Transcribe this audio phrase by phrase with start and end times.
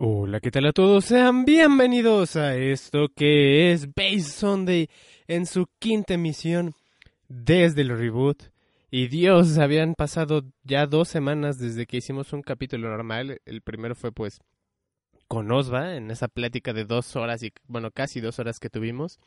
[0.00, 1.06] Hola, ¿qué tal a todos?
[1.06, 4.88] Sean bienvenidos a esto que es Base Sunday
[5.26, 6.72] en su quinta emisión
[7.26, 8.44] desde el reboot.
[8.92, 13.40] Y Dios, habían pasado ya dos semanas desde que hicimos un capítulo normal.
[13.44, 14.38] El primero fue pues
[15.26, 19.18] con Osva en esa plática de dos horas y bueno, casi dos horas que tuvimos.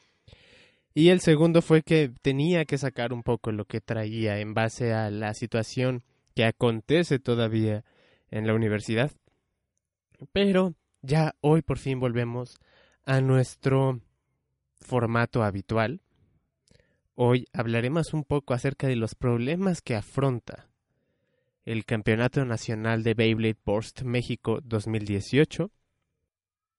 [0.93, 4.93] Y el segundo fue que tenía que sacar un poco lo que traía en base
[4.93, 6.03] a la situación
[6.33, 7.83] que acontece todavía
[8.29, 9.11] en la universidad.
[10.31, 12.59] Pero ya hoy por fin volvemos
[13.03, 14.01] a nuestro
[14.79, 16.01] formato habitual.
[17.15, 20.69] Hoy hablaremos un poco acerca de los problemas que afronta
[21.65, 25.71] el Campeonato Nacional de Beyblade Burst México 2018.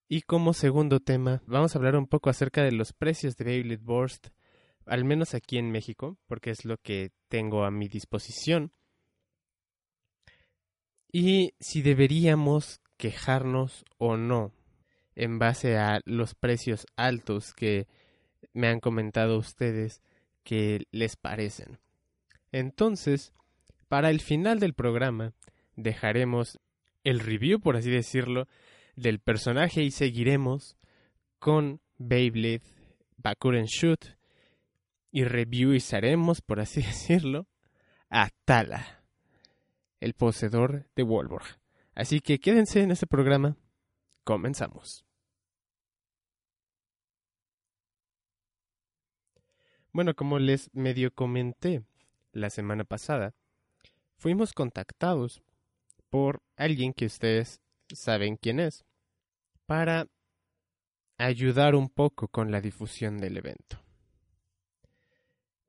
[0.08, 3.82] Y como segundo tema, vamos a hablar un poco acerca de los precios de Beyblade
[3.82, 4.28] Burst,
[4.84, 8.72] al menos aquí en México, porque es lo que tengo a mi disposición.
[11.10, 14.52] Y si deberíamos quejarnos o no
[15.16, 17.88] en base a los precios altos que
[18.52, 20.00] me han comentado ustedes
[20.44, 21.80] que les parecen.
[22.52, 23.32] Entonces,
[23.88, 25.32] para el final del programa,
[25.74, 26.60] dejaremos
[27.02, 28.46] el review, por así decirlo,
[28.94, 30.76] del personaje y seguiremos
[31.40, 32.62] con Beyblade
[33.16, 34.16] Bakuren Shoot
[35.10, 37.48] y reviewizaremos, por así decirlo,
[38.10, 39.02] a Tala,
[39.98, 41.61] el poseedor de Wolborg.
[41.94, 43.56] Así que quédense en este programa.
[44.24, 45.04] Comenzamos.
[49.92, 51.84] Bueno, como les medio comenté
[52.32, 53.34] la semana pasada,
[54.16, 55.42] fuimos contactados
[56.08, 57.60] por alguien que ustedes
[57.92, 58.86] saben quién es
[59.66, 60.06] para
[61.18, 63.81] ayudar un poco con la difusión del evento.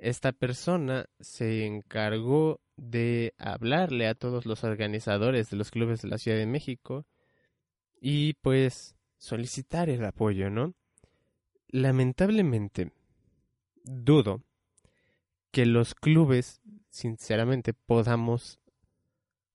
[0.03, 6.17] Esta persona se encargó de hablarle a todos los organizadores de los clubes de la
[6.17, 7.05] Ciudad de México
[8.01, 10.73] y pues solicitar el apoyo, ¿no?
[11.69, 12.91] Lamentablemente,
[13.85, 14.43] dudo
[15.51, 16.59] que los clubes,
[16.89, 18.59] sinceramente, podamos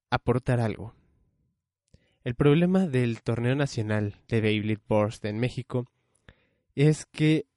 [0.09, 0.95] aportar algo.
[2.25, 5.85] El problema del torneo nacional de Beyblade Burst en México
[6.75, 7.48] es que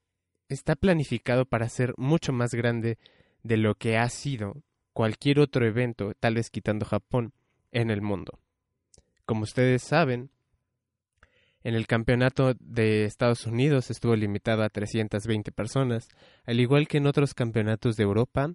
[0.54, 2.98] está planificado para ser mucho más grande
[3.44, 4.64] de lo que ha sido
[4.94, 7.34] cualquier otro evento, tal vez quitando Japón,
[7.72, 8.40] en el mundo.
[9.26, 10.30] Como ustedes saben,
[11.64, 16.10] en el campeonato de Estados Unidos estuvo limitado a 320 personas,
[16.46, 18.54] al igual que en otros campeonatos de Europa,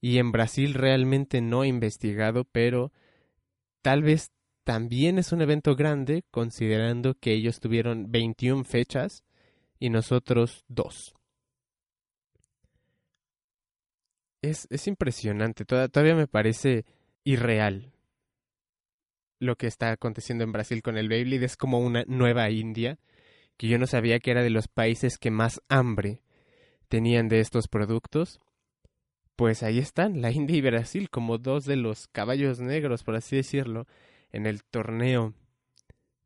[0.00, 2.92] y en Brasil realmente no he investigado, pero
[3.82, 4.30] tal vez
[4.64, 9.24] también es un evento grande, considerando que ellos tuvieron 21 fechas
[9.78, 11.17] y nosotros dos.
[14.42, 16.84] Es, es impresionante, todavía me parece
[17.24, 17.92] irreal
[19.40, 21.44] lo que está aconteciendo en Brasil con el Beyblade.
[21.44, 22.98] Es como una nueva India,
[23.56, 26.22] que yo no sabía que era de los países que más hambre
[26.88, 28.40] tenían de estos productos.
[29.36, 33.36] Pues ahí están, la India y Brasil, como dos de los caballos negros, por así
[33.36, 33.86] decirlo,
[34.32, 35.34] en el torneo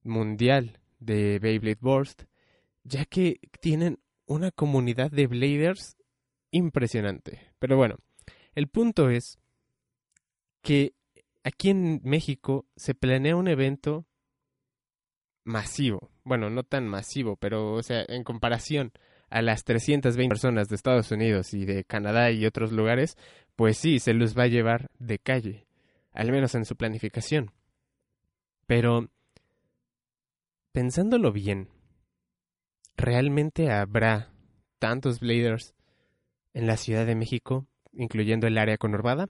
[0.02, 2.22] mundial de Beyblade Burst,
[2.84, 5.96] ya que tienen una comunidad de bladers
[6.52, 7.40] impresionante.
[7.58, 7.96] Pero bueno,
[8.54, 9.38] el punto es
[10.62, 10.94] que
[11.42, 14.06] aquí en México se planea un evento
[15.44, 16.10] masivo.
[16.24, 18.92] Bueno, no tan masivo, pero o sea, en comparación
[19.28, 23.16] a las 320 personas de Estados Unidos y de Canadá y otros lugares,
[23.56, 25.66] pues sí, se los va a llevar de calle,
[26.12, 27.50] al menos en su planificación.
[28.66, 29.08] Pero,
[30.72, 31.68] pensándolo bien,
[32.96, 34.30] ¿realmente habrá
[34.78, 35.74] tantos Bladers
[36.54, 39.28] en la Ciudad de México, incluyendo el área conurbada?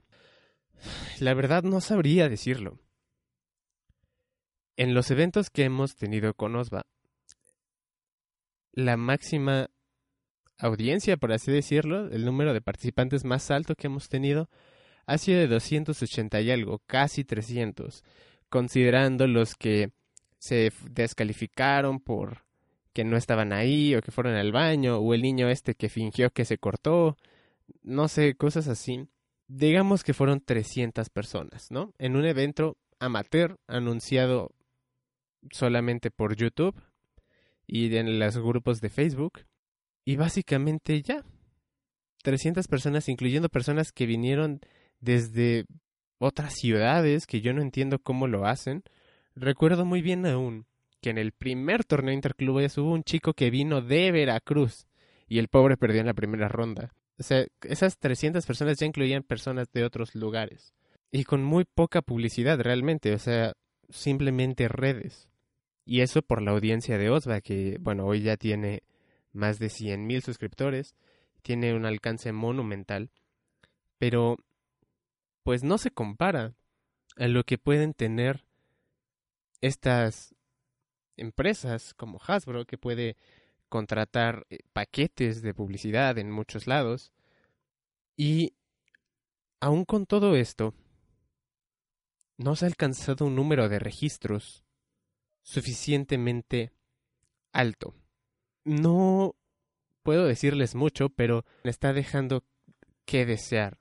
[1.20, 2.78] La verdad no sabría decirlo.
[4.76, 6.86] En los eventos que hemos tenido con Osva,
[8.72, 9.68] la máxima
[10.58, 14.48] audiencia, por así decirlo, el número de participantes más alto que hemos tenido,
[15.06, 18.02] ha sido de 280 y algo, casi 300,
[18.48, 19.92] considerando los que
[20.38, 22.44] se descalificaron por
[22.92, 26.30] que no estaban ahí o que fueron al baño o el niño este que fingió
[26.30, 27.16] que se cortó,
[27.82, 29.08] no sé, cosas así.
[29.48, 31.92] Digamos que fueron 300 personas, ¿no?
[31.98, 34.52] En un evento amateur anunciado
[35.50, 36.80] solamente por YouTube
[37.66, 39.40] y en los grupos de Facebook.
[40.04, 41.24] Y básicamente ya.
[42.22, 44.60] 300 personas, incluyendo personas que vinieron
[45.00, 45.66] desde
[46.18, 48.84] otras ciudades que yo no entiendo cómo lo hacen.
[49.34, 50.66] Recuerdo muy bien aún
[51.02, 54.86] que en el primer torneo interclubes hubo un chico que vino de Veracruz
[55.28, 56.94] y el pobre perdió en la primera ronda.
[57.18, 60.72] O sea, esas 300 personas ya incluían personas de otros lugares
[61.10, 63.52] y con muy poca publicidad realmente, o sea,
[63.90, 65.28] simplemente redes.
[65.84, 68.82] Y eso por la audiencia de Osva, que bueno, hoy ya tiene
[69.32, 70.94] más de 100.000 suscriptores,
[71.42, 73.10] tiene un alcance monumental,
[73.98, 74.36] pero
[75.42, 76.54] pues no se compara
[77.16, 78.44] a lo que pueden tener
[79.60, 80.31] estas
[81.16, 83.16] empresas como Hasbro, que puede
[83.68, 87.12] contratar eh, paquetes de publicidad en muchos lados.
[88.16, 88.54] Y
[89.60, 90.74] aún con todo esto,
[92.36, 94.64] no se ha alcanzado un número de registros
[95.42, 96.72] suficientemente
[97.52, 97.94] alto.
[98.64, 99.36] No
[100.02, 102.44] puedo decirles mucho, pero me está dejando
[103.04, 103.78] que desear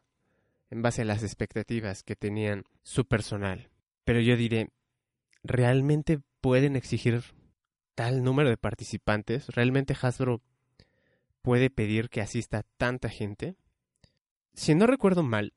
[0.69, 3.69] en base a las expectativas que tenían su personal.
[4.03, 4.69] Pero yo diré,
[5.43, 7.23] ¿realmente pueden exigir
[7.95, 9.47] tal número de participantes?
[9.49, 10.41] ¿Realmente Hasbro
[11.41, 13.55] puede pedir que asista tanta gente?
[14.53, 15.53] Si no recuerdo mal,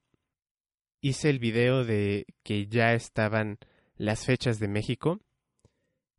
[1.00, 3.58] hice el video de que ya estaban
[3.96, 5.20] las fechas de México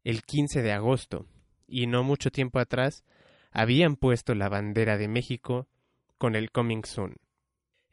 [0.03, 1.25] el 15 de agosto
[1.67, 3.03] y no mucho tiempo atrás
[3.51, 5.67] habían puesto la bandera de México
[6.17, 7.15] con el Coming Soon.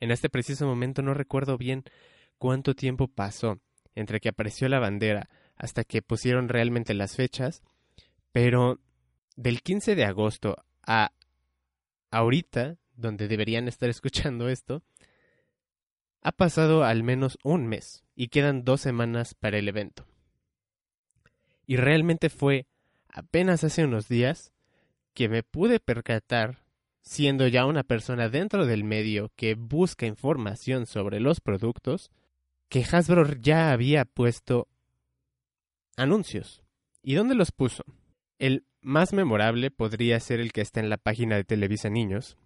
[0.01, 1.85] En este preciso momento no recuerdo bien
[2.39, 3.61] cuánto tiempo pasó
[3.95, 5.31] entre que apareció la bandera
[5.63, 7.63] hasta que pusieron realmente las fechas,
[8.33, 8.81] pero
[9.37, 11.13] del 15 de agosto a
[12.11, 14.83] ahorita, donde deberían estar escuchando esto,
[16.21, 20.05] ha pasado al menos un mes y quedan dos semanas para el evento.
[21.65, 22.67] Y realmente fue
[23.09, 24.53] apenas hace unos días
[25.15, 26.65] que me pude percatar,
[27.03, 32.11] siendo ya una persona dentro del medio que busca información sobre los productos,
[32.69, 34.67] que Hasbro ya había puesto
[35.97, 36.63] anuncios.
[37.03, 37.85] ¿Y dónde los puso?
[38.39, 42.37] El más memorable podría ser el que está en la página de Televisa Niños,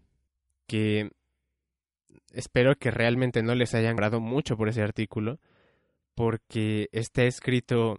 [0.67, 1.11] que
[2.33, 5.39] espero que realmente no les hayan grado mucho por ese artículo,
[6.15, 7.99] porque está escrito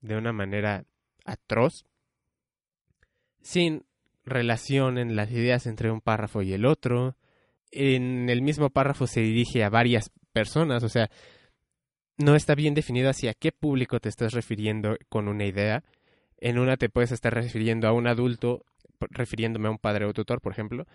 [0.00, 0.84] de una manera
[1.24, 1.84] atroz,
[3.42, 3.84] sin
[4.24, 7.16] relación en las ideas entre un párrafo y el otro.
[7.70, 11.10] En el mismo párrafo se dirige a varias personas, o sea,
[12.18, 15.82] no está bien definido hacia qué público te estás refiriendo con una idea.
[16.38, 18.64] En una te puedes estar refiriendo a un adulto,
[19.00, 20.86] refiriéndome a un padre o tutor, por ejemplo.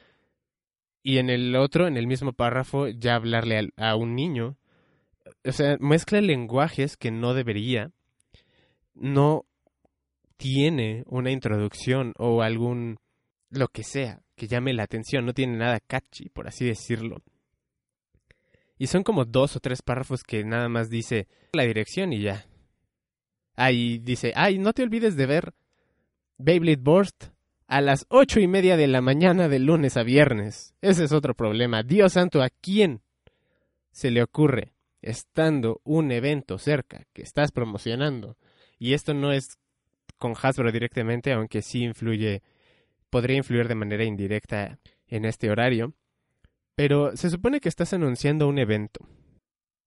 [1.02, 4.58] Y en el otro, en el mismo párrafo, ya hablarle a, a un niño.
[5.46, 7.92] O sea, mezcla lenguajes que no debería.
[8.94, 9.46] No
[10.38, 12.98] tiene una introducción o algún
[13.50, 17.22] lo que sea que llame la atención, no tiene nada catchy, por así decirlo.
[18.80, 22.48] Y son como dos o tres párrafos que nada más dice la dirección y ya.
[23.56, 25.54] Ahí dice, ay, no te olvides de ver
[26.38, 27.26] Beyblade Burst
[27.68, 30.74] a las ocho y media de la mañana de lunes a viernes.
[30.82, 31.84] Ese es otro problema.
[31.84, 33.02] Dios santo, ¿a quién
[33.92, 38.38] se le ocurre, estando un evento cerca que estás promocionando?
[38.80, 39.60] Y esto no es
[40.18, 42.42] con Hasbro directamente, aunque sí influye
[43.10, 45.94] podría influir de manera indirecta en este horario,
[46.80, 49.06] pero se supone que estás anunciando un evento.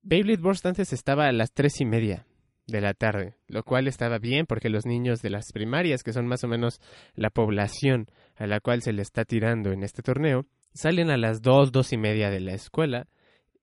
[0.03, 2.27] Beyblade Burst antes estaba a las tres y media
[2.67, 6.27] de la tarde, lo cual estaba bien porque los niños de las primarias, que son
[6.27, 6.83] más o menos
[7.15, 10.45] la población a la cual se le está tirando en este torneo,
[10.75, 13.09] salen a las dos, dos y media de la escuela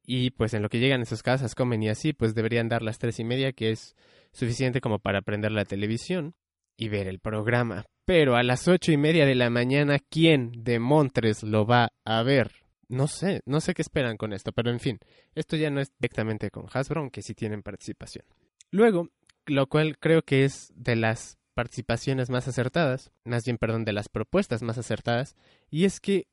[0.04, 2.82] y pues en lo que llegan a sus casas comen y así, pues deberían dar
[2.82, 3.96] las tres y media, que es
[4.32, 6.34] suficiente como para prender la televisión
[6.78, 7.86] y ver el programa.
[8.06, 12.24] Pero a las ocho y media de la mañana, ¿quién de Montres lo va a
[12.24, 12.69] ver?
[12.90, 15.00] No sé, no sé qué esperan con esto, pero en fin,
[15.36, 18.26] esto ya no es directamente con Hasbro, aunque sí tienen participación.
[18.72, 19.10] Luego,
[19.46, 24.10] lo cual creo que es de las participaciones más acertadas, más bien, perdón, de las
[24.10, 25.36] propuestas más acertadas,
[25.70, 26.28] y es que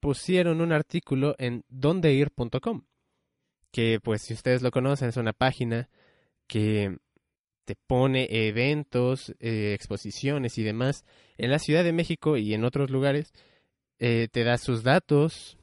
[0.00, 2.84] pusieron un artículo en dondeir.com,
[3.70, 5.88] que pues si ustedes lo conocen es una página
[6.46, 6.96] que
[7.64, 11.04] te pone eventos, eh, exposiciones y demás
[11.36, 13.34] en la Ciudad de México y en otros lugares,
[13.98, 15.58] eh, te da sus datos.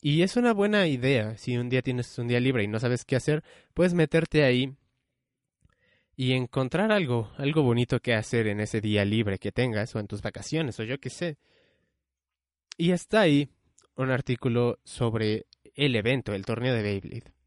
[0.00, 1.36] Y es una buena idea.
[1.36, 4.74] Si un día tienes un día libre y no sabes qué hacer, puedes meterte ahí
[6.16, 10.06] y encontrar algo, algo bonito que hacer en ese día libre que tengas o en
[10.06, 11.38] tus vacaciones o yo qué sé.
[12.76, 13.50] Y está ahí
[13.96, 17.40] un artículo sobre el evento, el torneo de Beyblade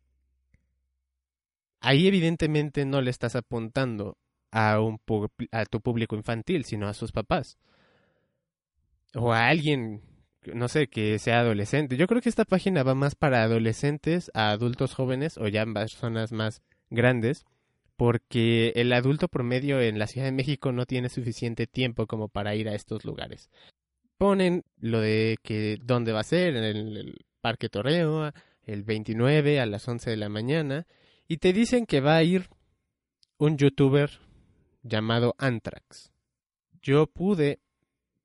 [1.83, 4.17] ahí evidentemente no le estás apuntando
[4.51, 4.99] a, un
[5.51, 7.57] a tu público infantil, sino a sus papás.
[9.13, 10.01] O a alguien,
[10.53, 11.97] no sé, que sea adolescente.
[11.97, 16.31] Yo creo que esta página va más para adolescentes, a adultos jóvenes o ya personas
[16.31, 17.45] más grandes,
[17.95, 22.55] porque el adulto promedio en la Ciudad de México no tiene suficiente tiempo como para
[22.55, 23.49] ir a estos lugares.
[24.17, 28.31] Ponen lo de que dónde va a ser, en el, Parque Torreo,
[28.63, 30.87] el 29 a las 11 de la mañana,
[31.27, 32.47] y te dicen que va a ir
[33.37, 34.21] un youtuber
[34.81, 36.13] llamado Anthrax.
[36.81, 37.59] Yo pude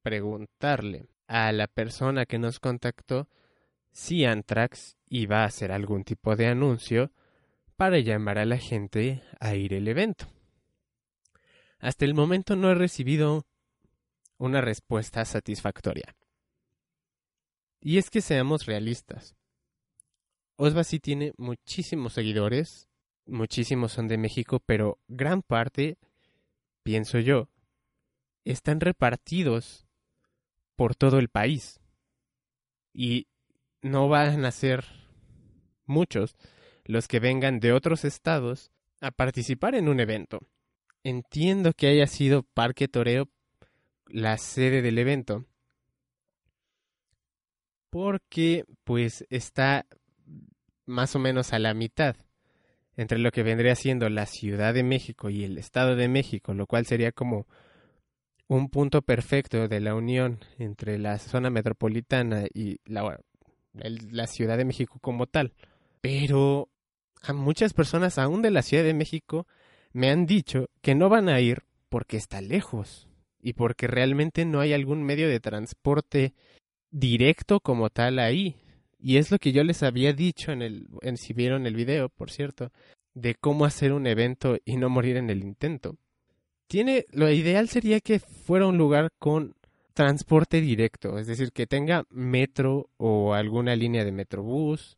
[0.03, 3.29] preguntarle a la persona que nos contactó
[3.93, 7.13] si Anthrax iba a hacer algún tipo de anuncio
[7.77, 10.27] para llamar a la gente a ir al evento.
[11.79, 13.47] Hasta el momento no he recibido
[14.39, 16.17] una respuesta satisfactoria.
[17.81, 19.37] Y es que seamos realistas.
[20.57, 22.89] Osva sí tiene muchísimos seguidores,
[23.27, 25.99] muchísimos son de México, pero gran parte,
[26.83, 27.49] pienso yo,
[28.45, 29.88] están repartidos
[30.79, 31.81] por todo el país.
[32.95, 33.27] Y
[33.83, 34.85] no van a ser
[35.87, 36.37] muchos
[36.85, 38.71] los que vengan de otros estados
[39.01, 40.39] a participar en un evento.
[41.03, 43.29] Entiendo que haya sido Parque Toreo
[44.07, 45.47] la sede del evento,
[47.91, 49.85] porque pues está
[50.87, 52.15] más o menos a la mitad
[52.97, 56.69] entre lo que vendría siendo la Ciudad de México y el Estado de México, lo
[56.69, 57.49] cual sería como
[58.49, 64.99] un punto perfecto de la unión entre la zona metropolitana y la, Ciudad de México
[65.01, 65.53] como tal.
[66.01, 66.69] Pero
[67.23, 69.47] a muchas personas aún de la Ciudad de México
[69.93, 73.07] me han dicho que no van a ir porque está lejos
[73.41, 76.35] y porque realmente no hay algún medio de transporte
[76.91, 78.57] directo como tal ahí.
[78.99, 82.09] Y es lo que yo les había dicho en el, en, si vieron el video,
[82.09, 82.73] por cierto,
[83.15, 85.97] de cómo hacer un evento y no morir en el intento.
[86.69, 89.55] Tiene, lo ideal sería que fuera un lugar con
[89.95, 94.97] transporte directo, es decir, que tenga metro o alguna línea de metrobús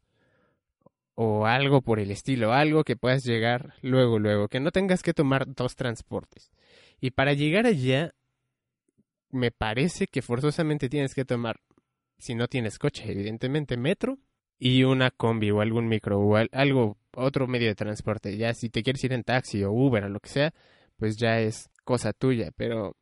[1.14, 5.14] o algo por el estilo, algo que puedas llegar luego, luego, que no tengas que
[5.14, 6.50] tomar dos transportes.
[7.00, 8.14] Y para llegar allá,
[9.30, 11.60] me parece que forzosamente tienes que tomar
[12.18, 14.18] si no tienes coche, evidentemente metro
[14.58, 18.36] y una combi o algún micro o algo, otro medio de transporte.
[18.36, 20.54] Ya si te quieres ir en taxi o Uber o lo que sea,
[21.00, 22.94] pues ya es cosa tuya, pero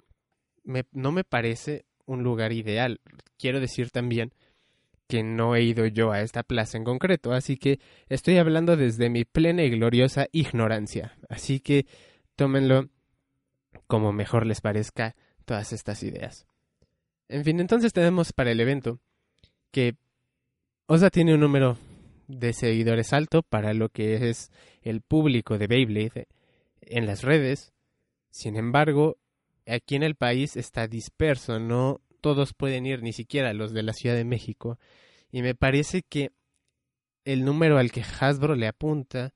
[0.62, 3.00] me, no me parece un lugar ideal.
[3.36, 4.32] Quiero decir también
[5.08, 9.10] que no he ido yo a esta plaza en concreto, así que estoy hablando desde
[9.10, 11.18] mi plena y gloriosa ignorancia.
[11.28, 11.86] Así que
[12.36, 12.88] tómenlo
[13.88, 16.46] como mejor les parezca todas estas ideas.
[17.28, 19.00] En fin, entonces tenemos para el evento
[19.72, 19.96] que
[20.86, 21.76] Osa tiene un número
[22.28, 24.52] de seguidores alto para lo que es
[24.82, 26.28] el público de Beyblade
[26.82, 27.72] en las redes.
[28.38, 29.18] Sin embargo,
[29.66, 33.92] aquí en el país está disperso, no todos pueden ir, ni siquiera los de la
[33.92, 34.78] Ciudad de México.
[35.32, 36.30] Y me parece que
[37.24, 39.34] el número al que Hasbro le apunta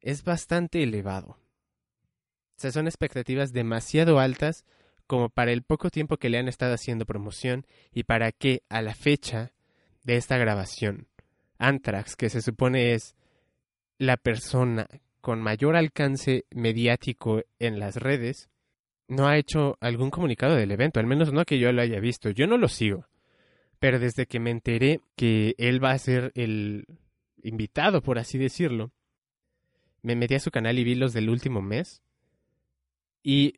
[0.00, 1.28] es bastante elevado.
[1.28, 4.64] O sea, son expectativas demasiado altas
[5.06, 8.82] como para el poco tiempo que le han estado haciendo promoción y para que a
[8.82, 9.52] la fecha
[10.02, 11.06] de esta grabación,
[11.58, 13.14] Anthrax, que se supone es
[13.96, 14.88] la persona
[15.20, 18.48] con mayor alcance mediático en las redes,
[19.08, 22.30] no ha hecho algún comunicado del evento, al menos no que yo lo haya visto.
[22.30, 23.06] Yo no lo sigo.
[23.78, 26.86] Pero desde que me enteré que él va a ser el
[27.42, 28.92] invitado, por así decirlo,
[30.02, 32.02] me metí a su canal y vi los del último mes.
[33.22, 33.54] Y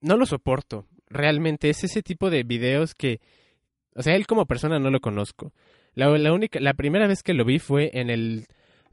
[0.00, 0.86] no lo soporto.
[1.08, 3.20] Realmente es ese tipo de videos que
[3.98, 5.52] o sea, él como persona no lo conozco.
[5.94, 8.46] La, única, la primera vez que lo vi fue en el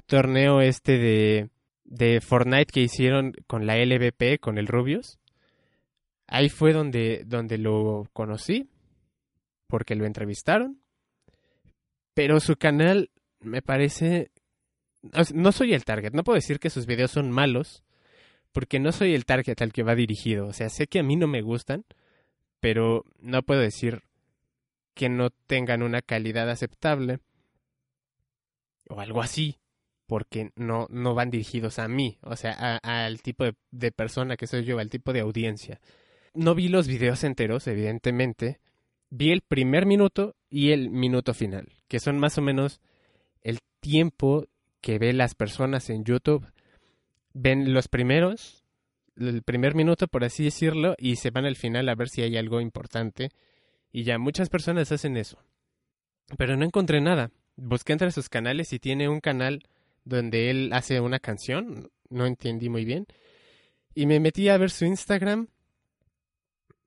[0.07, 1.49] torneo este de,
[1.85, 5.19] de Fortnite que hicieron con la LVP, con el Rubius.
[6.27, 8.67] Ahí fue donde, donde lo conocí,
[9.67, 10.81] porque lo entrevistaron.
[12.13, 14.31] Pero su canal me parece...
[15.33, 17.83] No soy el target, no puedo decir que sus videos son malos,
[18.51, 20.47] porque no soy el target al que va dirigido.
[20.47, 21.85] O sea, sé que a mí no me gustan,
[22.59, 24.01] pero no puedo decir
[24.95, 27.19] que no tengan una calidad aceptable
[28.89, 29.59] o algo así,
[30.07, 34.63] porque no, no van dirigidos a mí, o sea, al tipo de, persona que soy
[34.63, 35.79] yo, al tipo de audiencia.
[36.33, 38.59] No vi los videos enteros, evidentemente,
[39.09, 42.81] vi el primer minuto y el minuto final, que son más o menos
[43.41, 44.47] el tiempo
[44.81, 46.45] que ven las personas en YouTube.
[47.33, 48.63] Ven los primeros,
[49.15, 52.37] el primer minuto, por así decirlo, y se van al final a ver si hay
[52.37, 53.31] algo importante
[53.91, 55.39] y ya muchas personas hacen eso.
[56.37, 57.31] Pero no encontré nada.
[57.55, 59.63] Busqué entre sus canales y tiene un canal
[60.05, 61.91] donde él hace una canción.
[62.09, 63.07] No entendí muy bien.
[63.93, 65.47] Y me metí a ver su Instagram.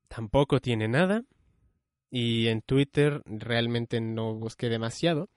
[0.06, 1.25] Tampoco tiene nada.
[2.10, 5.28] Y en Twitter realmente no busqué demasiado.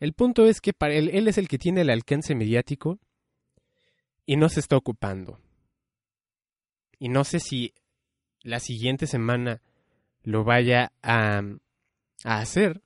[0.00, 2.98] El punto es que para él, es el que tiene el alcance mediático
[4.26, 5.40] y no se está ocupando.
[6.98, 7.74] Y no sé si
[8.42, 9.60] la siguiente semana
[10.22, 11.42] lo vaya a,
[12.24, 12.82] a hacer.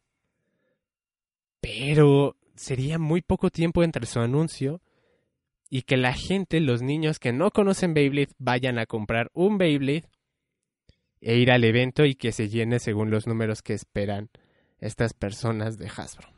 [1.60, 4.82] Pero sería muy poco tiempo entre su anuncio
[5.70, 10.08] y que la gente, los niños que no conocen Beyblade, vayan a comprar un Beyblade
[11.20, 14.30] e ir al evento y que se llene según los números que esperan
[14.78, 16.28] estas personas de Hasbro.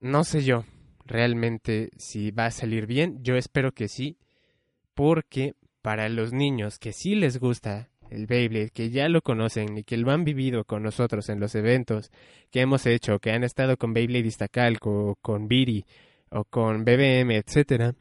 [0.00, 0.64] No sé yo
[1.04, 4.18] realmente si va a salir bien, yo espero que sí,
[4.94, 9.84] porque para los niños que sí les gusta el Beyblade, que ya lo conocen y
[9.84, 12.10] que lo han vivido con nosotros en los eventos
[12.50, 15.84] que hemos hecho, que han estado con Beyblade Iztacalco, con Biri
[16.30, 17.94] o con BBM, etcétera,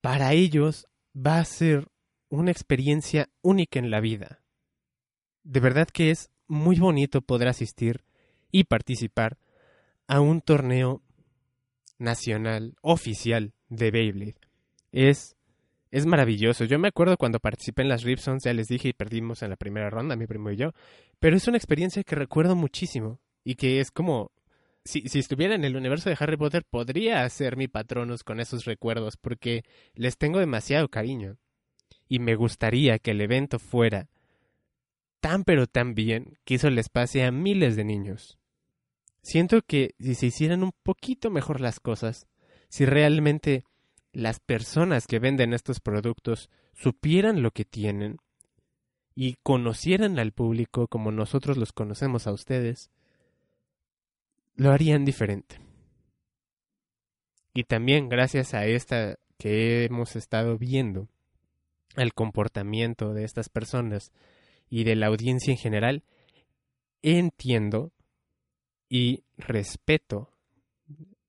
[0.00, 1.88] para ellos va a ser
[2.28, 4.40] una experiencia única en la vida.
[5.42, 8.04] De verdad que es muy bonito poder asistir
[8.50, 9.38] y participar
[10.06, 11.02] a un torneo
[11.98, 14.36] nacional oficial de Beyblade.
[14.92, 15.35] Es
[15.96, 16.64] es maravilloso.
[16.64, 19.56] Yo me acuerdo cuando participé en las Ripsons, ya les dije y perdimos en la
[19.56, 20.72] primera ronda, mi primo y yo,
[21.18, 24.30] pero es una experiencia que recuerdo muchísimo y que es como
[24.84, 28.66] si, si estuviera en el universo de Harry Potter podría ser mi patronos con esos
[28.66, 31.38] recuerdos porque les tengo demasiado cariño
[32.08, 34.10] y me gustaría que el evento fuera
[35.20, 38.38] tan pero tan bien que eso les pase a miles de niños.
[39.22, 42.26] Siento que si se hicieran un poquito mejor las cosas,
[42.68, 43.64] si realmente
[44.16, 48.16] las personas que venden estos productos supieran lo que tienen
[49.14, 52.88] y conocieran al público como nosotros los conocemos a ustedes,
[54.54, 55.60] lo harían diferente.
[57.52, 61.08] Y también gracias a esta que hemos estado viendo,
[61.94, 64.12] al comportamiento de estas personas
[64.70, 66.04] y de la audiencia en general,
[67.02, 67.92] entiendo
[68.88, 70.30] y respeto,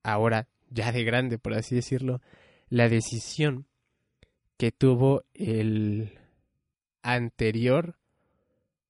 [0.03, 2.21] ahora ya de grande, por así decirlo,
[2.69, 3.67] la decisión
[4.57, 6.19] que tuvo el
[7.01, 7.97] anterior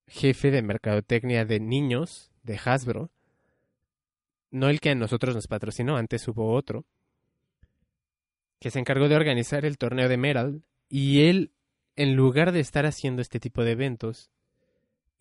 [0.08, 3.12] jefe de mercadotecnia de niños de Hasbro,
[4.50, 6.86] no el que a nosotros nos patrocinó, antes hubo otro,
[8.60, 11.52] que se encargó de organizar el torneo de Meral, y él,
[11.96, 14.32] en lugar de estar haciendo este tipo de eventos,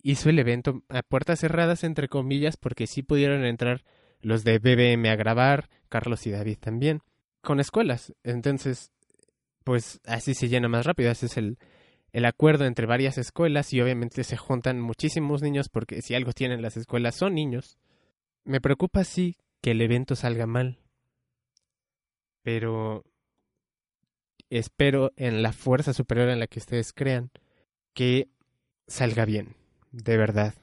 [0.01, 3.83] hizo el evento a puertas cerradas, entre comillas, porque sí pudieron entrar
[4.21, 7.01] los de BBM a grabar, Carlos y David también,
[7.47, 8.13] con escuelas.
[8.25, 8.91] Entonces,
[9.63, 11.09] pues así se llena más rápido.
[11.09, 11.57] Ese es el,
[12.11, 16.61] el acuerdo entre varias escuelas y obviamente se juntan muchísimos niños porque si algo tienen
[16.61, 17.77] las escuelas son niños.
[18.43, 20.79] Me preocupa sí que el evento salga mal.
[22.43, 23.05] Pero
[24.49, 27.31] espero en la fuerza superior en la que ustedes crean
[27.93, 28.27] que
[28.87, 29.55] salga bien
[29.93, 30.53] de verdad,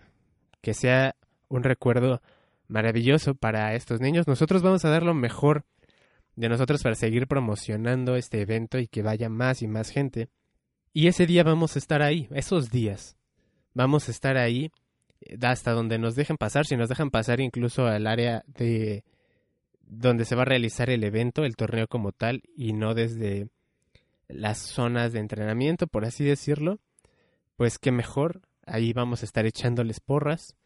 [0.60, 1.16] que sea
[1.48, 2.20] un recuerdo
[2.68, 4.28] maravilloso para estos niños.
[4.28, 5.64] Nosotros vamos a dar lo mejor
[6.36, 10.28] de nosotros para seguir promocionando este evento y que vaya más y más gente.
[10.92, 13.16] Y ese día vamos a estar ahí, esos días.
[13.72, 14.70] Vamos a estar ahí
[15.20, 19.04] eh, hasta donde nos dejen pasar, si nos dejan pasar incluso al área de
[19.82, 23.48] donde se va a realizar el evento, el torneo como tal, y no desde
[24.28, 26.78] las zonas de entrenamiento, por así decirlo,
[27.56, 30.56] pues qué mejor Ahí vamos a estar echándoles porras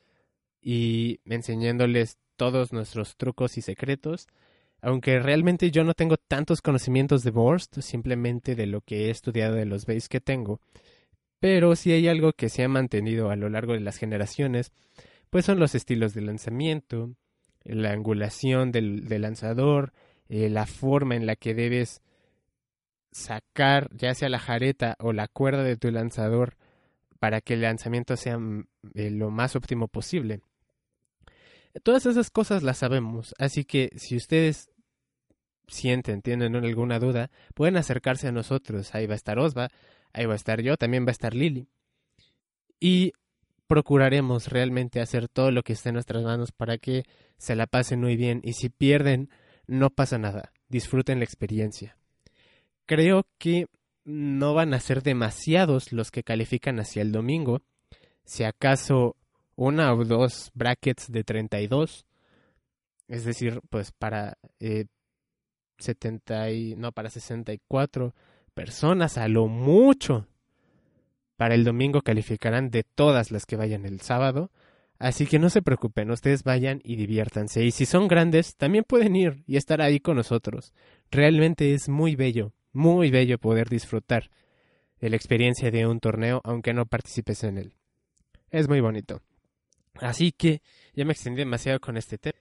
[0.60, 4.28] y enseñándoles todos nuestros trucos y secretos.
[4.80, 9.54] Aunque realmente yo no tengo tantos conocimientos de Borst, simplemente de lo que he estudiado
[9.54, 10.60] de los bays que tengo.
[11.40, 14.72] Pero si hay algo que se ha mantenido a lo largo de las generaciones,
[15.30, 17.14] pues son los estilos de lanzamiento,
[17.64, 19.92] la angulación del, lanzador,
[20.28, 22.02] eh, la forma en la que debes
[23.10, 26.56] sacar ya sea la jareta o la cuerda de tu lanzador
[27.18, 30.40] para que el lanzamiento sea mm, eh, lo más óptimo posible.
[31.82, 34.70] Todas esas cosas las sabemos, así que si ustedes
[35.68, 38.94] sienten, tienen alguna duda, pueden acercarse a nosotros.
[38.94, 39.68] Ahí va a estar Osva,
[40.12, 41.68] ahí va a estar yo, también va a estar Lily.
[42.80, 43.12] Y
[43.66, 47.04] procuraremos realmente hacer todo lo que esté en nuestras manos para que
[47.36, 49.30] se la pasen muy bien y si pierden,
[49.66, 50.52] no pasa nada.
[50.68, 51.96] Disfruten la experiencia.
[52.86, 53.66] Creo que
[54.04, 57.60] no van a ser demasiados los que califican hacia el domingo.
[58.24, 59.16] Si acaso
[59.58, 62.06] una o dos brackets de 32.
[63.08, 64.86] Es decir, pues para eh,
[65.78, 68.14] 70 y, no, para 64
[68.54, 70.26] personas a lo mucho.
[71.36, 74.50] Para el domingo calificarán de todas las que vayan el sábado.
[74.98, 77.64] Así que no se preocupen, ustedes vayan y diviértanse.
[77.64, 80.72] Y si son grandes, también pueden ir y estar ahí con nosotros.
[81.10, 84.30] Realmente es muy bello muy bello poder disfrutar
[85.00, 87.74] de la experiencia de un torneo aunque no participes en él.
[88.50, 89.20] Es muy bonito.
[90.00, 90.62] Así que
[90.94, 92.38] ya me extendí demasiado con este tema.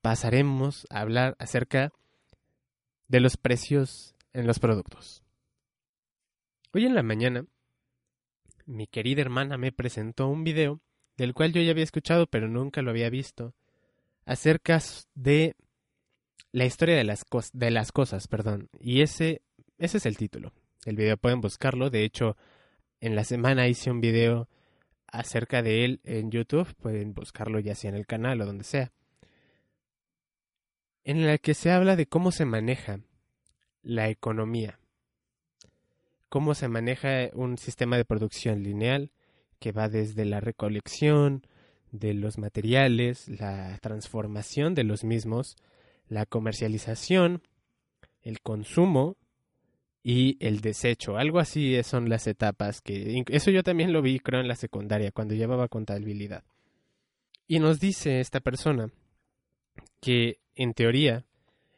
[0.00, 1.92] Pasaremos a hablar acerca
[3.08, 5.22] de los precios en los productos.
[6.72, 7.46] Hoy en la mañana,
[8.66, 10.80] mi querida hermana me presentó un video
[11.16, 13.54] del cual yo ya había escuchado pero nunca lo había visto,
[14.24, 14.80] acerca
[15.14, 15.54] de
[16.50, 18.68] la historia de las, de las cosas, perdón.
[18.80, 19.42] Y ese,
[19.78, 20.52] ese es el título.
[20.84, 21.90] El video pueden buscarlo.
[21.90, 22.36] De hecho,
[23.00, 24.48] en la semana hice un video
[25.14, 26.74] acerca de él en YouTube.
[26.74, 28.92] Pueden buscarlo ya sea en el canal o donde sea.
[31.04, 33.00] En el que se habla de cómo se maneja
[33.82, 34.78] la economía.
[36.28, 39.12] Cómo se maneja un sistema de producción lineal
[39.60, 41.46] que va desde la recolección
[41.92, 45.56] de los materiales, la transformación de los mismos,
[46.08, 47.42] la comercialización,
[48.20, 49.16] el consumo
[50.06, 51.16] y el desecho.
[51.16, 55.10] Algo así son las etapas que eso yo también lo vi creo en la secundaria
[55.10, 56.44] cuando llevaba contabilidad.
[57.48, 58.92] Y nos dice esta persona
[60.00, 61.24] que en teoría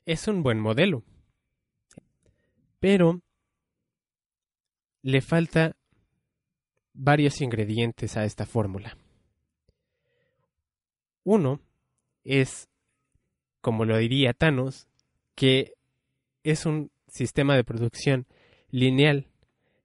[0.05, 1.05] es un buen modelo.
[2.81, 3.23] Pero
[5.03, 5.77] le falta
[6.93, 8.99] varios ingredientes a esta fórmula.
[11.23, 11.61] Uno
[12.25, 12.69] es,
[13.61, 14.89] como lo diría Thanos,
[15.37, 15.75] que
[16.43, 18.27] es un sistema de producción
[18.71, 19.27] lineal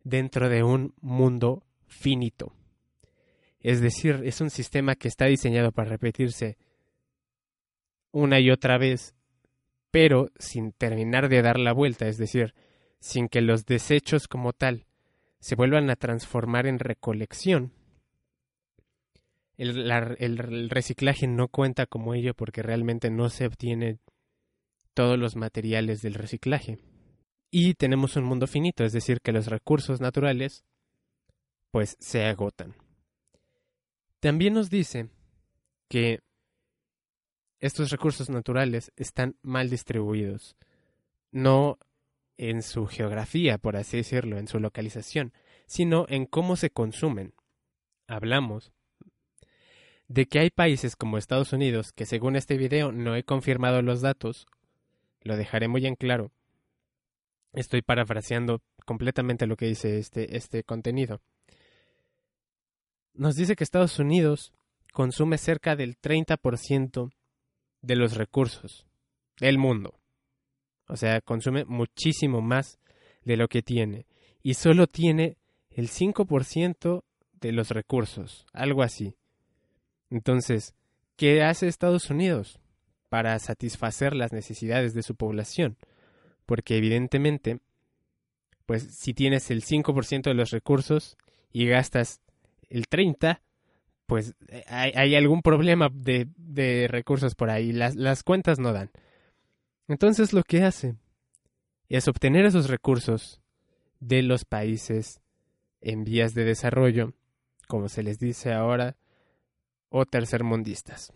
[0.03, 2.53] dentro de un mundo finito.
[3.59, 6.57] Es decir, es un sistema que está diseñado para repetirse
[8.11, 9.15] una y otra vez,
[9.91, 12.53] pero sin terminar de dar la vuelta, es decir,
[12.99, 14.85] sin que los desechos como tal
[15.39, 17.73] se vuelvan a transformar en recolección.
[19.57, 23.99] El, reciclaje no cuenta como ello porque realmente no se obtiene
[24.95, 26.79] todos los materiales del reciclaje.
[27.51, 30.63] Y tenemos un mundo finito, es decir, que los recursos naturales
[31.69, 32.75] pues se agotan.
[34.21, 35.09] También nos dice
[35.89, 36.21] que
[37.59, 40.55] estos recursos naturales están mal distribuidos,
[41.31, 41.77] no
[42.37, 45.33] en su geografía, por así decirlo, en su localización,
[45.65, 47.33] sino en cómo se consumen.
[48.07, 48.71] Hablamos
[50.07, 54.01] de que hay países como Estados Unidos, que según este video no he confirmado los
[54.01, 54.47] datos,
[55.21, 56.31] lo dejaré muy en claro,
[57.53, 61.21] Estoy parafraseando completamente lo que dice este, este contenido.
[63.13, 64.53] Nos dice que Estados Unidos
[64.93, 67.11] consume cerca del 30%
[67.81, 68.85] de los recursos
[69.39, 69.99] del mundo.
[70.87, 72.79] O sea, consume muchísimo más
[73.23, 74.05] de lo que tiene.
[74.43, 75.37] Y solo tiene
[75.69, 77.03] el 5%
[77.39, 79.15] de los recursos, algo así.
[80.09, 80.73] Entonces,
[81.15, 82.59] ¿qué hace Estados Unidos
[83.09, 85.77] para satisfacer las necesidades de su población?
[86.51, 87.61] Porque evidentemente,
[88.65, 91.17] pues si tienes el 5% de los recursos
[91.53, 92.19] y gastas
[92.69, 93.39] el 30%,
[94.05, 98.91] pues eh, hay, algún problema de, de, recursos por ahí, las, las cuentas no dan.
[99.87, 100.95] Entonces lo que hace
[101.87, 103.39] es obtener esos recursos
[104.01, 105.21] de los países
[105.79, 107.13] en vías de desarrollo,
[107.69, 108.97] como se les dice ahora,
[109.87, 111.13] o tercermundistas.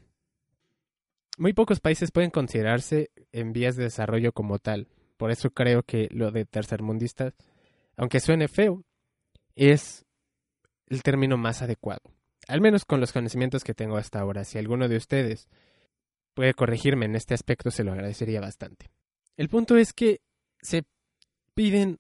[1.38, 6.08] Muy pocos países pueden considerarse en vías de desarrollo como tal, por eso creo que
[6.12, 7.34] lo de tercermundistas,
[7.98, 8.84] aunque suene feo,
[9.56, 10.06] es
[10.88, 12.02] el término más adecuado.
[12.48, 14.44] Al menos con los conocimientos que tengo hasta ahora.
[14.44, 15.48] Si alguno de ustedes
[16.34, 18.92] puede corregirme en este aspecto, se lo agradecería bastante.
[19.38, 20.22] El punto es que
[20.62, 20.84] se
[21.54, 22.00] piden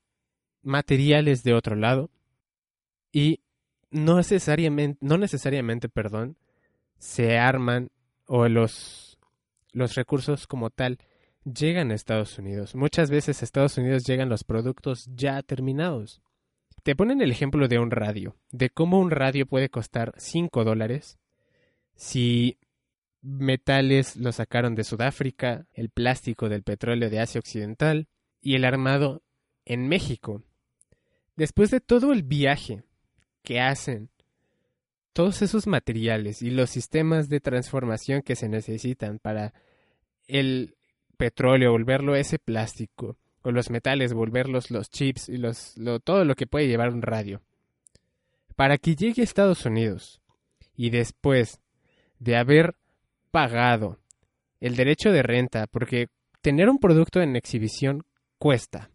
[0.62, 2.12] materiales de otro lado
[3.12, 3.42] y
[3.92, 6.38] no necesariamente, no necesariamente, perdón,
[6.98, 7.90] se arman
[8.28, 9.18] o los,
[9.72, 11.00] los recursos como tal
[11.46, 12.76] llegan a Estados Unidos.
[12.76, 16.22] Muchas veces a Estados Unidos llegan los productos ya terminados.
[16.84, 21.18] Te ponen el ejemplo de un radio, de cómo un radio puede costar 5 dólares
[21.96, 22.58] si
[23.22, 28.08] metales lo sacaron de Sudáfrica, el plástico del petróleo de Asia Occidental
[28.42, 29.24] y el armado
[29.66, 30.44] en México.
[31.36, 32.84] Después de todo el viaje
[33.42, 34.10] que hacen,
[35.14, 39.54] todos esos materiales y los sistemas de transformación que se necesitan para
[40.28, 40.76] el
[41.16, 46.48] petróleo, volverlo ese plástico, o los metales, volverlos los chips y los, todo lo que
[46.48, 47.42] puede llevar un radio.
[48.56, 50.22] Para que llegue a Estados Unidos
[50.76, 51.62] y después
[52.20, 52.76] de haber
[53.32, 54.00] pagado
[54.60, 56.08] el derecho de renta, porque
[56.42, 58.04] tener un producto en exhibición
[58.40, 58.90] cuesta.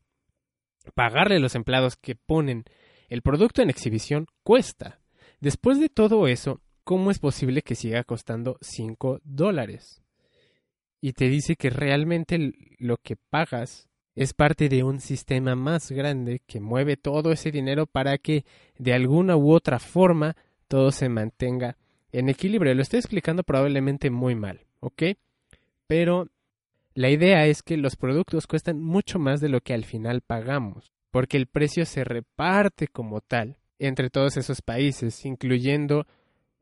[0.95, 2.65] Pagarle a los empleados que ponen
[3.09, 5.01] el producto en exhibición cuesta.
[5.41, 10.00] Después de todo eso, ¿cómo es posible que siga costando 5 dólares?
[11.01, 16.43] Y te dice que realmente lo que pagas es parte de un sistema más grande
[16.47, 18.45] que mueve todo ese dinero para que
[18.77, 20.37] de alguna u otra forma
[20.69, 21.77] todo se mantenga
[22.13, 22.75] en equilibrio.
[22.75, 25.03] Lo estoy explicando probablemente muy mal, ¿ok?
[25.87, 26.29] Pero
[26.95, 30.93] la idea es que los productos cuestan mucho más de lo que al final pagamos,
[31.11, 36.07] porque el precio se reparte como tal entre todos esos países, incluyendo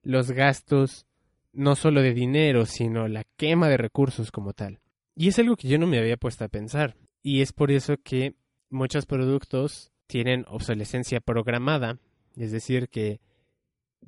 [0.02, 1.07] los gastos
[1.52, 4.80] no solo de dinero, sino la quema de recursos como tal.
[5.14, 6.96] Y es algo que yo no me había puesto a pensar.
[7.22, 8.34] Y es por eso que
[8.70, 11.98] muchos productos tienen obsolescencia programada.
[12.36, 13.20] Es decir, que,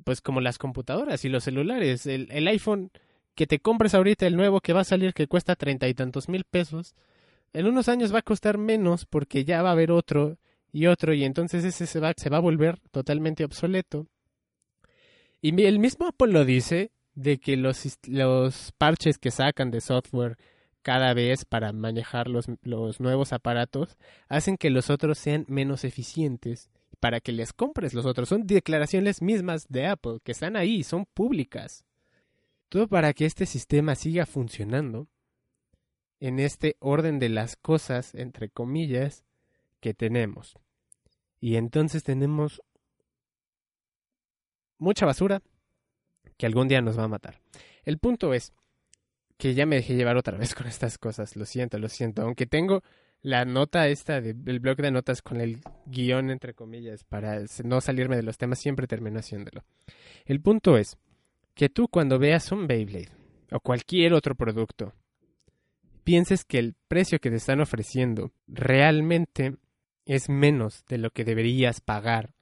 [0.03, 2.91] pues como las computadoras y los celulares, el, el iPhone
[3.35, 6.29] que te compres ahorita, el nuevo que va a salir que cuesta treinta y tantos
[6.29, 6.95] mil pesos,
[7.53, 10.37] en unos años va a costar menos porque ya va a haber otro
[10.71, 14.07] y otro y entonces ese se va, se va a volver totalmente obsoleto.
[15.41, 20.37] Y el mismo Apple lo dice de que los, parches que sacan de software
[20.81, 23.97] cada vez para manejar los nuevos aparatos
[24.27, 26.69] hacen que los otros sean menos eficientes
[27.01, 28.29] para que les compres los otros.
[28.29, 31.83] Son declaraciones mismas de Apple que están ahí, son públicas.
[32.69, 35.07] Todo para que este sistema siga funcionando
[36.19, 39.25] en este orden de las cosas, entre comillas,
[39.81, 40.53] que tenemos.
[41.39, 42.61] Y entonces tenemos
[44.77, 45.41] mucha basura
[46.41, 47.39] que algún día nos va a matar.
[47.83, 48.51] El punto es
[49.37, 51.35] que ya me dejé llevar otra vez con estas cosas.
[51.35, 52.23] Lo siento, lo siento.
[52.23, 52.81] Aunque tengo
[53.21, 58.15] la nota esta del blog de notas con el guion entre comillas para no salirme
[58.15, 59.63] de los temas, siempre termino haciéndolo.
[60.25, 60.97] El punto es
[61.53, 63.11] que tú cuando veas un Beyblade
[63.51, 64.95] o cualquier otro producto
[66.03, 69.57] pienses que el precio que te están ofreciendo realmente
[70.07, 72.33] es menos de lo que deberías pagar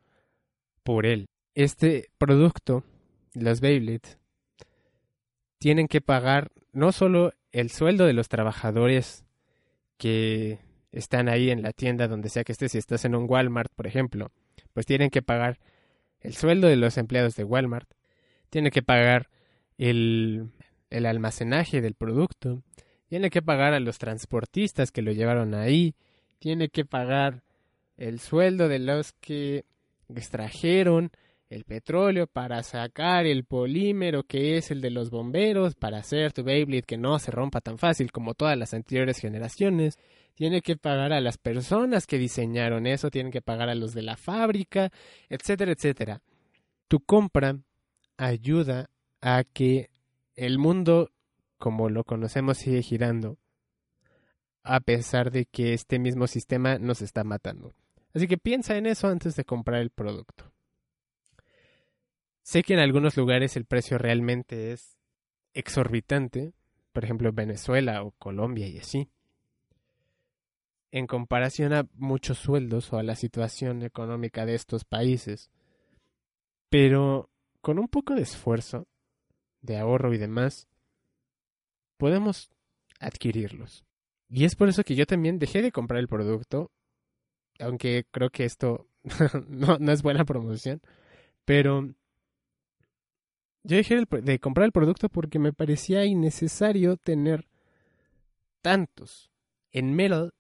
[0.84, 1.28] por él.
[1.54, 2.86] Este producto,
[3.34, 4.18] los Beyblades,
[5.58, 9.26] tienen que pagar no solo el sueldo de los trabajadores
[9.98, 10.60] que
[10.92, 13.88] están ahí en la tienda donde sea que estés, si estás en un Walmart, por
[13.88, 14.32] ejemplo,
[14.74, 15.60] pues tienen que pagar
[16.22, 17.90] el sueldo de los empleados de Walmart,
[18.50, 19.30] tienen que pagar
[19.78, 20.52] el,
[20.90, 22.64] el almacenaje del producto,
[23.08, 25.96] tiene que pagar a los transportistas que lo llevaron ahí,
[26.40, 27.44] tiene que pagar
[27.98, 29.66] el sueldo de los que
[30.08, 31.12] extrajeron
[31.50, 36.44] el petróleo para sacar el polímero que es el de los bomberos para hacer tu
[36.44, 39.98] Beyblade que no se rompa tan fácil como todas las anteriores generaciones.
[40.36, 44.04] Tiene que pagar a las personas que diseñaron eso, tienen que pagar a los de
[44.04, 44.92] la fábrica,
[45.28, 46.22] etcétera, etcétera.
[46.88, 47.58] Tu compra
[48.18, 48.90] ayuda
[49.22, 49.90] a que
[50.36, 51.12] el mundo
[51.58, 53.38] como lo conocemos sigue girando,
[54.64, 57.74] a pesar de que este mismo sistema nos está matando.
[58.14, 60.52] Así que piensa en eso antes de comprar el producto.
[62.50, 64.98] Sé que en algunos lugares el precio realmente es
[65.54, 66.52] exorbitante,
[66.94, 69.08] por ejemplo Venezuela o Colombia y así,
[70.90, 75.52] en comparación a muchos sueldos o a la situación económica de estos países.
[76.72, 77.30] Pero
[77.62, 78.88] con un poco de esfuerzo,
[79.62, 80.68] de ahorro y demás,
[81.98, 82.50] podemos
[83.00, 83.86] adquirirlos.
[84.28, 86.72] Y es por eso que yo también dejé de comprar el producto,
[87.60, 88.88] aunque creo que esto
[89.48, 90.82] no, es buena promoción,
[91.46, 91.94] pero
[93.64, 97.48] yo dejé de comprar el producto porque me parecía innecesario tener
[98.62, 99.30] tantos.
[99.72, 100.34] En Metal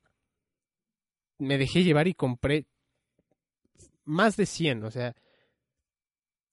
[1.37, 2.65] me dejé llevar y compré
[4.03, 5.15] más de 100, o sea,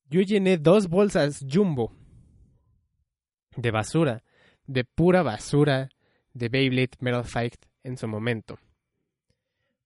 [0.09, 1.93] yo llené dos bolsas jumbo
[3.57, 4.23] de basura
[4.67, 5.89] de pura basura
[6.33, 8.59] de Beyblade Metal Fight en su momento.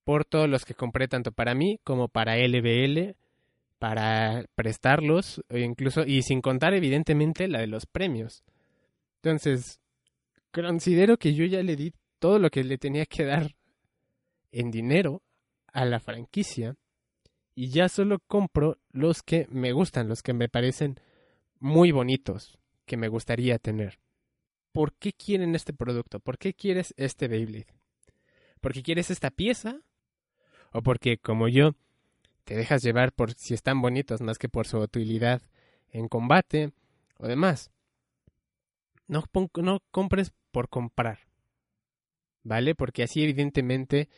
[0.05, 3.15] Por todos los que compré tanto para mí como para LBL,
[3.81, 8.45] para prestarlos, e incluso, y sin contar evidentemente la de los premios.
[9.17, 9.81] Entonces,
[10.53, 13.57] considero que yo ya le di todo lo que le tenía que dar
[14.53, 15.23] en dinero
[15.73, 16.77] a la franquicia
[17.57, 21.01] y ya solo compro los que me gustan, los que me parecen
[21.59, 23.99] muy bonitos, que me gustaría tener.
[24.73, 26.21] ¿por qué quieren este producto?
[26.21, 27.67] ¿Por qué quieres este Beyblade?
[28.61, 29.81] ¿Porque quieres esta pieza?
[30.73, 31.75] ¿O porque, como yo,
[32.51, 35.41] te dejas llevar por si están bonitos más que por su utilidad
[35.93, 36.73] en combate
[37.17, 37.71] o demás?
[39.07, 39.23] No,
[39.63, 41.21] no compres por comprar.
[42.43, 42.75] ¿Vale?
[42.75, 44.09] Porque así evidentemente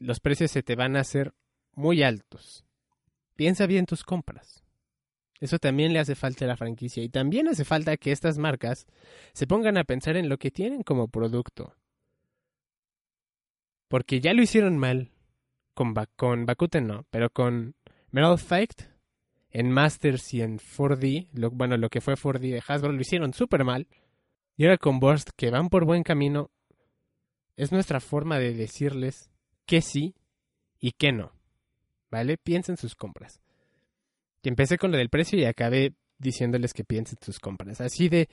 [0.00, 1.32] los precios se te van a hacer
[1.74, 2.64] muy altos.
[3.36, 4.64] Piensa bien tus compras.
[5.38, 8.84] Eso también le hace falta a la franquicia y también hace falta que estas marcas
[9.32, 11.76] se pongan a pensar en lo que tienen como producto.
[13.86, 15.12] Porque ya lo hicieron mal
[15.76, 17.76] con, con Bakuten no, pero con
[18.10, 18.72] Metal Fight
[19.50, 23.32] en Masters y en 4D, lo, bueno, lo que fue 4D de Hasbro lo hicieron
[23.32, 23.86] súper mal.
[24.56, 26.50] Y ahora con Burst, que van por buen camino,
[27.56, 29.30] es nuestra forma de decirles
[29.66, 30.16] que sí
[30.80, 31.32] y que no.
[32.10, 32.36] ¿Vale?
[32.38, 33.40] Piensen sus compras
[34.48, 37.80] empecé con lo del precio y acabé diciéndoles que piensen sus compras.
[37.80, 38.28] Así de,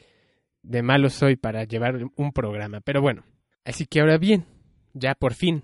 [0.62, 2.82] de malo soy para llevar un programa.
[2.82, 3.24] Pero bueno,
[3.66, 4.46] así que ahora bien,
[4.94, 5.64] ya por fin,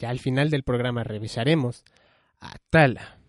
[0.00, 1.84] ya al final del programa revisaremos
[2.40, 3.20] a Tala.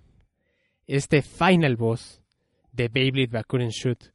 [0.88, 2.22] Este final boss
[2.72, 4.12] de Beyblade Bakuren Shoot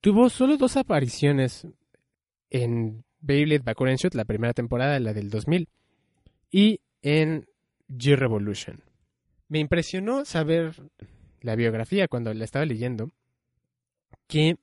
[0.00, 1.66] tuvo solo dos apariciones
[2.48, 5.68] en Beyblade Bakuran Shoot, la primera temporada, la del 2000,
[6.50, 7.46] y en
[7.88, 8.82] G-Revolution.
[9.48, 10.74] Me impresionó saber
[11.42, 13.10] la biografía cuando la estaba leyendo,
[14.26, 14.56] que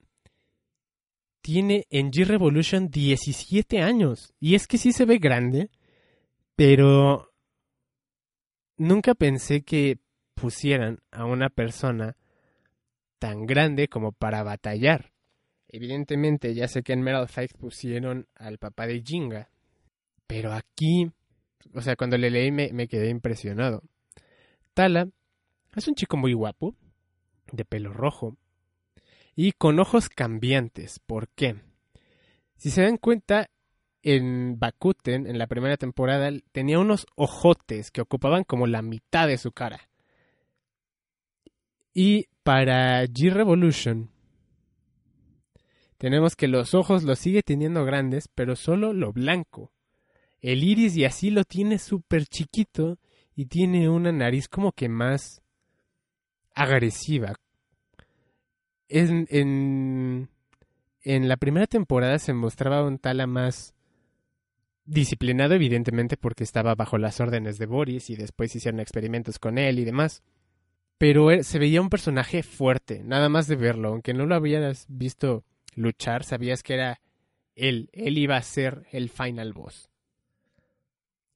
[1.42, 4.34] tiene en G-Revolution 17 años.
[4.40, 5.70] Y es que sí se ve grande,
[6.56, 7.27] pero
[8.78, 10.00] nunca pensé que
[10.36, 12.16] pusieran a una persona
[13.20, 15.12] tan grande como para batallar.
[15.68, 19.50] Evidentemente, ya sé que en Metal Fight pusieron al papá de Jinga,
[20.26, 21.12] pero aquí,
[21.74, 23.84] o sea, cuando le leí me, me quedé impresionado.
[24.74, 25.10] Tala
[25.76, 26.76] es un chico muy guapo,
[27.52, 28.38] de pelo rojo,
[29.36, 31.00] y con ojos cambiantes.
[31.00, 31.56] ¿Por qué?
[32.56, 33.50] Si se dan cuenta,
[34.08, 39.38] en Bakuten, en la primera temporada, tenía unos ojotes que ocupaban como la mitad de
[39.38, 39.90] su cara.
[41.94, 44.10] Y para G-Revolution,
[45.98, 49.74] tenemos que los ojos los sigue teniendo grandes, pero solo lo blanco.
[50.40, 53.00] El iris y así lo tiene súper chiquito
[53.36, 55.42] y tiene una nariz como que más
[56.56, 57.36] agresiva.
[58.88, 60.30] En, en,
[61.02, 63.74] en la primera temporada se mostraba un Tala más
[64.88, 69.78] disciplinado, evidentemente, porque estaba bajo las órdenes de Boris y después hicieron experimentos con él
[69.78, 70.24] y demás.
[70.98, 75.44] Pero se veía un personaje fuerte, nada más de verlo, aunque no lo habías visto
[75.76, 77.02] luchar, sabías que era
[77.54, 79.90] él, él iba a ser el final boss.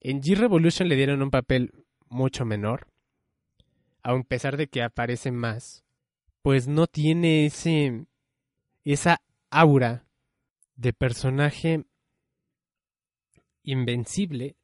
[0.00, 1.70] En G-Revolution le dieron un papel
[2.08, 2.88] mucho menor,
[4.02, 5.84] a pesar de que aparece más,
[6.42, 8.06] pues no tiene ese
[8.84, 10.06] esa aura
[10.74, 11.84] de personaje
[13.62, 14.56] invencible,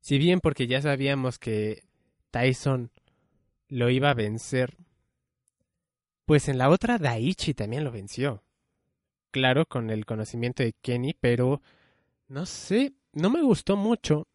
[0.00, 1.82] si bien porque ya sabíamos que
[2.30, 2.90] Tyson
[3.68, 4.76] lo iba a vencer.
[6.24, 8.42] Pues en la otra Daichi también lo venció.
[9.30, 11.60] Claro, con el conocimiento de Kenny, pero
[12.28, 14.26] no sé, no me gustó mucho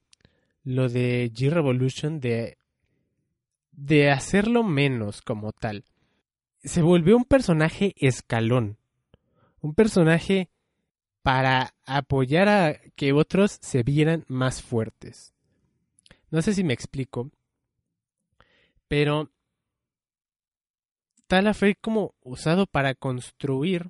[0.64, 2.58] lo de G-Revolution de
[3.76, 5.84] de hacerlo menos como tal.
[6.64, 8.78] Se volvió un personaje escalón.
[9.62, 10.50] Un personaje
[11.24, 15.34] para apoyar a que otros se vieran más fuertes.
[16.30, 17.32] No sé si me explico.
[18.88, 19.32] Pero
[21.28, 23.90] Tala fue como usado para construir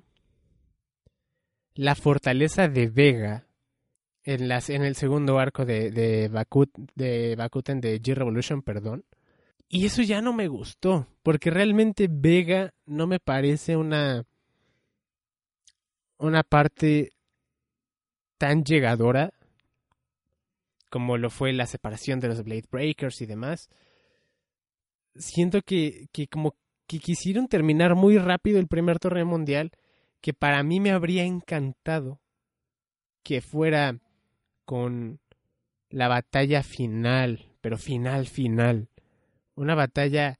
[1.74, 3.46] la fortaleza de Vega
[4.22, 9.04] en, las, en el segundo arco de, de, Bakut, de Bakuten de G-Revolution, perdón.
[9.68, 14.24] Y eso ya no me gustó, porque realmente Vega no me parece una,
[16.16, 17.13] una parte
[18.44, 19.32] tan llegadora
[20.90, 23.70] como lo fue la separación de los Blade Breakers y demás
[25.16, 29.72] siento que, que como que quisieron terminar muy rápido el primer torneo mundial,
[30.20, 32.20] que para mí me habría encantado
[33.22, 33.98] que fuera
[34.66, 35.20] con
[35.88, 38.90] la batalla final, pero final, final.
[39.54, 40.38] Una batalla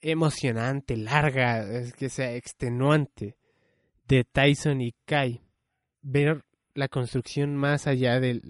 [0.00, 1.64] emocionante, larga,
[1.96, 3.36] que sea extenuante
[4.08, 5.40] de Tyson y Kai.
[6.02, 6.42] Ver
[6.78, 8.40] la construcción más allá del,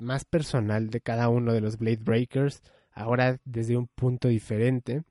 [0.00, 5.02] más personal de cada uno de los Blade Breakers ahora desde un punto diferente.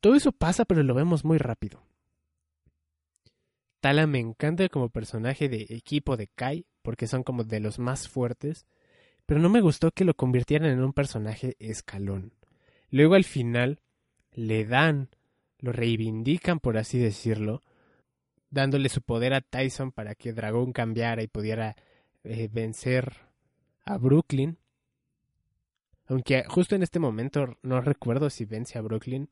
[0.00, 1.82] Todo eso pasa, pero lo vemos muy rápido.
[3.80, 8.08] Tala me encanta como personaje de equipo de Kai, porque son como de los más
[8.08, 8.64] fuertes,
[9.26, 12.32] pero no me gustó que lo convirtieran en un personaje escalón.
[12.90, 13.80] Luego al final
[14.32, 15.10] le dan,
[15.58, 17.62] lo reivindican por así decirlo,
[18.48, 21.76] dándole su poder a Tyson para que Dragón cambiara y pudiera
[22.24, 23.12] eh, vencer
[23.84, 24.58] a Brooklyn.
[26.06, 29.28] Aunque justo en este momento no recuerdo si vence a Brooklyn.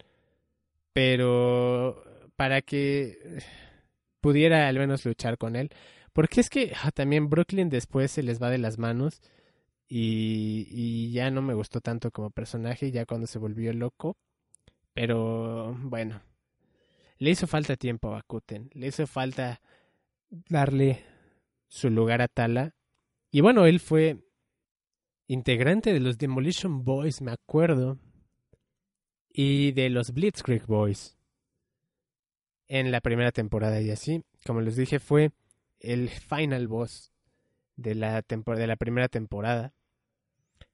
[0.92, 2.02] Pero
[2.36, 3.42] para que
[4.20, 5.70] pudiera al menos luchar con él.
[6.12, 9.20] Porque es que ah, también Brooklyn después se les va de las manos.
[9.88, 14.16] Y, y ya no me gustó tanto como personaje, ya cuando se volvió loco.
[14.94, 16.22] Pero bueno,
[17.18, 19.60] le hizo falta tiempo a Bakuten, le hizo falta
[20.48, 21.04] darle
[21.68, 22.74] su lugar a Tala.
[23.30, 24.24] Y bueno, él fue
[25.26, 27.98] integrante de los Demolition Boys, me acuerdo,
[29.32, 31.16] y de los Blitzkrieg Boys
[32.68, 35.32] en la primera temporada y así, como les dije, fue
[35.80, 37.12] el final boss
[37.76, 39.74] de la, de la primera temporada.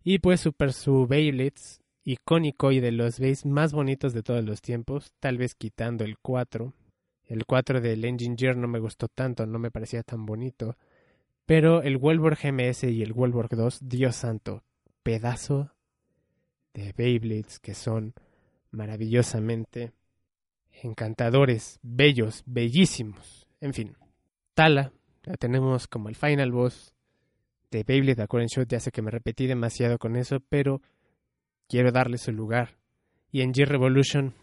[0.05, 4.61] Y pues Super su Beyblitz, icónico y de los Bays más bonitos de todos los
[4.61, 6.73] tiempos, tal vez quitando el 4.
[7.27, 10.77] El 4 del Engine Gear no me gustó tanto, no me parecía tan bonito.
[11.47, 14.63] Pero el Wolborg GMS y el Wolborg 2, Dios santo,
[15.03, 15.73] pedazo
[16.75, 18.15] de Beyblades que son
[18.71, 19.93] maravillosamente
[20.83, 23.47] encantadores, bellos, bellísimos.
[23.61, 23.97] En fin,
[24.55, 24.93] Tala
[25.25, 26.95] la tenemos como el final boss
[27.71, 28.69] de Beyblade Aquarium Shoot.
[28.69, 30.83] Ya sé que me repetí demasiado con eso, pero
[31.69, 32.77] quiero darle su lugar.
[33.31, 34.35] Y en G-Revolution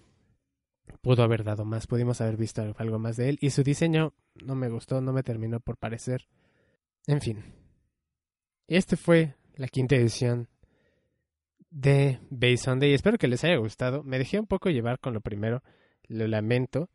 [1.01, 3.37] pudo haber dado más, pudimos haber visto algo más de él.
[3.41, 4.13] Y su diseño
[4.43, 6.27] no me gustó, no me terminó por parecer.
[7.07, 7.43] En fin.
[8.67, 10.47] Este fue la quinta edición
[11.69, 12.93] de Bay Sunday.
[12.93, 14.03] Espero que les haya gustado.
[14.03, 15.63] Me dejé un poco llevar con lo primero.
[16.07, 16.89] Lo lamento.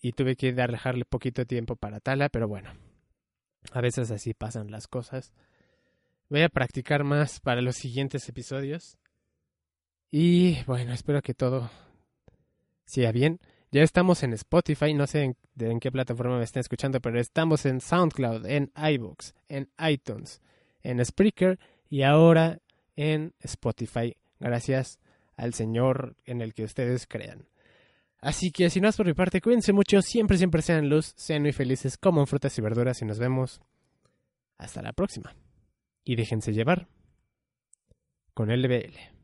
[0.00, 2.72] Y tuve que dejarle poquito tiempo para Tala, pero bueno.
[3.72, 5.32] A veces así pasan las cosas.
[6.28, 8.98] Voy a practicar más para los siguientes episodios.
[10.10, 11.70] Y bueno, espero que todo
[12.90, 13.40] siga bien.
[13.72, 17.64] Ya estamos en Spotify, no sé en, en, qué plataforma me estén escuchando, pero estamos
[17.66, 20.40] en SoundCloud, en iBooks, en iTunes,
[20.82, 22.58] en Spreaker y ahora
[22.96, 24.98] en Spotify, gracias
[25.36, 27.46] al Señor en el que ustedes crean.
[28.20, 31.42] Así que si no es por mi parte, cuídense mucho, siempre, siempre sean luz, sean
[31.42, 33.60] muy felices, coman frutas y verduras y nos vemos
[34.58, 35.34] hasta la próxima.
[36.04, 36.88] Y déjense llevar
[38.34, 39.19] con LBL.